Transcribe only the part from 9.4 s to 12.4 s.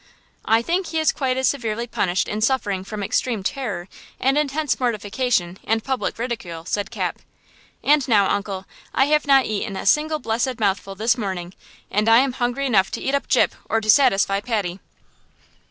eaten a single blessed mouthful this morning, and I am